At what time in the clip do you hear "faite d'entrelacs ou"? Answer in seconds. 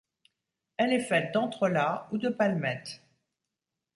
1.03-2.17